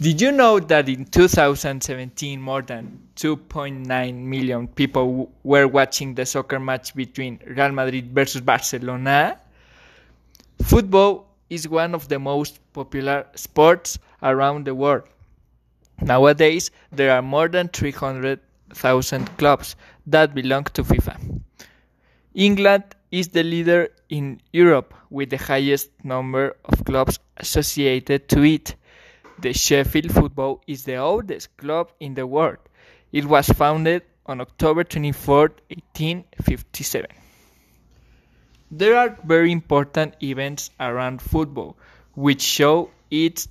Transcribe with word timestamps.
Did 0.00 0.22
you 0.22 0.32
know 0.32 0.58
that 0.58 0.88
in 0.88 1.04
2017 1.04 2.40
more 2.40 2.62
than 2.62 3.06
2.9 3.16 4.14
million 4.14 4.66
people 4.66 5.30
were 5.44 5.68
watching 5.68 6.14
the 6.14 6.24
soccer 6.24 6.58
match 6.58 6.94
between 6.94 7.38
Real 7.46 7.70
Madrid 7.70 8.10
versus 8.14 8.40
Barcelona? 8.40 9.38
Football 10.64 11.28
is 11.50 11.68
one 11.68 11.94
of 11.94 12.08
the 12.08 12.18
most 12.18 12.60
popular 12.72 13.26
sports 13.34 13.98
around 14.22 14.64
the 14.64 14.74
world. 14.74 15.02
Nowadays, 16.00 16.70
there 16.90 17.12
are 17.12 17.20
more 17.20 17.48
than 17.48 17.68
300,000 17.68 19.36
clubs 19.36 19.76
that 20.06 20.34
belong 20.34 20.64
to 20.72 20.82
FIFA. 20.82 21.42
England 22.32 22.84
is 23.10 23.28
the 23.28 23.42
leader 23.42 23.90
in 24.08 24.40
Europe 24.54 24.94
with 25.10 25.28
the 25.28 25.36
highest 25.36 25.90
number 26.04 26.56
of 26.64 26.86
clubs 26.86 27.18
associated 27.36 28.30
to 28.30 28.42
it. 28.44 28.76
The 29.42 29.54
Sheffield 29.54 30.12
Football 30.12 30.60
is 30.66 30.84
the 30.84 30.96
oldest 30.96 31.56
club 31.56 31.92
in 31.98 32.12
the 32.12 32.26
world. 32.26 32.58
It 33.10 33.24
was 33.24 33.48
founded 33.48 34.02
on 34.26 34.42
October 34.42 34.84
24, 34.84 35.38
1857. 35.68 37.06
There 38.70 38.98
are 38.98 39.16
very 39.24 39.50
important 39.50 40.16
events 40.22 40.70
around 40.78 41.22
football 41.22 41.78
which 42.14 42.42
show 42.42 42.90
its 43.10 43.48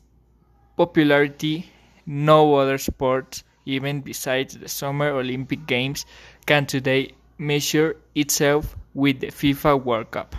popularity. 0.78 1.72
No 2.06 2.54
other 2.56 2.78
sport, 2.78 3.42
even 3.66 4.02
besides 4.02 4.60
the 4.60 4.70
Summer 4.70 5.10
Olympic 5.10 5.66
Games, 5.66 6.06
can 6.46 6.68
today 6.68 7.14
measure 7.40 7.96
itself 8.14 8.76
with 8.94 9.22
the 9.22 9.28
FIFA 9.28 9.84
World 9.84 10.12
Cup. 10.12 10.36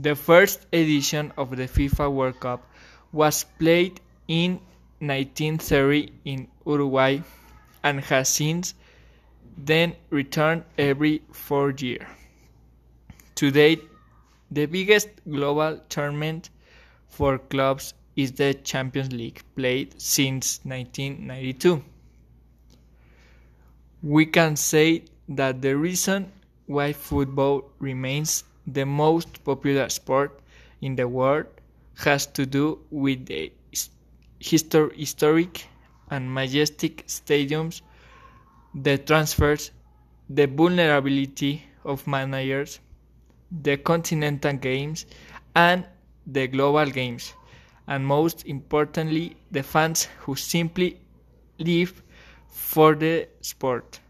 The 0.00 0.16
first 0.16 0.66
edition 0.72 1.32
of 1.38 1.56
the 1.56 1.68
FIFA 1.68 2.12
World 2.12 2.40
Cup 2.40 2.68
was 3.12 3.44
played 3.58 4.00
in 4.28 4.60
1930 5.00 6.12
in 6.24 6.48
Uruguay 6.66 7.20
and 7.82 8.00
has 8.00 8.28
since 8.28 8.74
then 9.56 9.94
returned 10.10 10.64
every 10.76 11.22
four 11.32 11.70
years. 11.70 12.06
Today, 13.34 13.78
the 14.50 14.66
biggest 14.66 15.08
global 15.28 15.80
tournament 15.88 16.50
for 17.08 17.38
clubs 17.38 17.94
is 18.16 18.32
the 18.32 18.54
Champions 18.54 19.12
League, 19.12 19.42
played 19.56 20.00
since 20.00 20.60
1992. 20.64 21.82
We 24.02 24.26
can 24.26 24.56
say 24.56 25.04
that 25.28 25.60
the 25.62 25.76
reason 25.76 26.32
why 26.66 26.92
football 26.92 27.70
remains 27.78 28.44
the 28.66 28.84
most 28.84 29.44
popular 29.44 29.88
sport 29.88 30.40
in 30.80 30.96
the 30.96 31.08
world 31.08 31.46
has 31.98 32.26
to 32.26 32.46
do 32.46 32.78
with 32.90 33.26
the 33.26 33.52
histor 34.40 34.92
historic 34.96 35.66
and 36.10 36.32
majestic 36.32 37.06
stadiums, 37.06 37.82
the 38.74 38.98
transfers, 38.98 39.70
the 40.28 40.46
vulnerability 40.46 41.62
of 41.84 42.06
managers, 42.06 42.80
the 43.62 43.76
continental 43.76 44.52
games, 44.52 45.06
and 45.54 45.86
the 46.26 46.46
global 46.48 46.86
games, 46.86 47.34
and 47.86 48.06
most 48.06 48.44
importantly, 48.46 49.36
the 49.50 49.62
fans 49.62 50.08
who 50.20 50.34
simply 50.34 51.00
live 51.58 52.02
for 52.48 52.94
the 52.94 53.28
sport. 53.40 54.00